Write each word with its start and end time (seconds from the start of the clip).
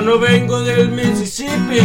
Yo 0.00 0.06
no 0.06 0.18
vengo 0.18 0.62
del 0.62 0.92
Mississippi. 0.92 1.78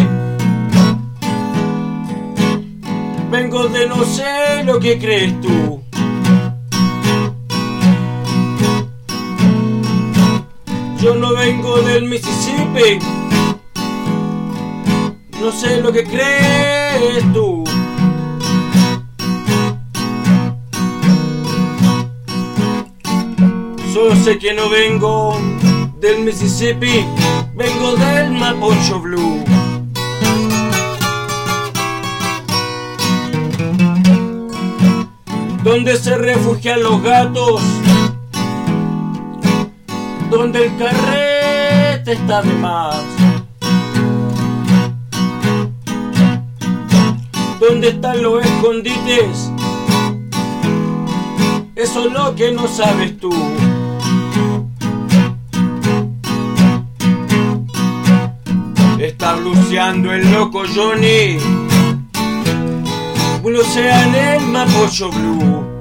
Vengo 3.29 3.67
de 3.67 3.89
no 3.89 4.05
sé 4.05 4.63
lo 4.63 4.79
que 4.79 4.97
crees 4.97 5.33
tú. 5.41 5.83
Yo 11.01 11.15
no 11.15 11.33
vengo 11.33 11.81
del 11.81 12.05
Mississippi. 12.05 12.99
No 15.41 15.51
sé 15.51 15.81
lo 15.81 15.91
que 15.91 16.05
crees 16.05 17.33
tú. 17.33 17.65
Solo 23.93 24.15
sé 24.23 24.39
que 24.39 24.53
no 24.53 24.69
vengo 24.69 25.37
del 26.05 26.19
Mississippi, 26.19 27.03
vengo 27.55 27.95
del 27.95 28.31
Mapocho 28.33 28.99
Blue. 28.99 29.43
Donde 35.63 35.97
se 35.97 36.15
refugian 36.15 36.83
los 36.83 37.01
gatos, 37.01 37.59
donde 40.29 40.67
el 40.67 40.77
carrete 40.77 42.11
está 42.11 42.43
de 42.43 42.53
más. 42.53 43.01
Donde 47.59 47.89
están 47.89 48.21
los 48.21 48.45
escondites, 48.45 49.51
eso 51.75 52.05
es 52.05 52.13
lo 52.13 52.35
que 52.35 52.51
no 52.51 52.67
sabes 52.67 53.17
tú. 53.17 53.33
Está 59.25 59.37
bluseando 59.37 60.13
el 60.13 60.31
loco 60.31 60.65
Johnny. 60.71 61.39
Blusea 63.41 64.03
en 64.03 64.13
el 64.13 64.41
Mapocho 64.49 65.09
Blue. 65.09 65.74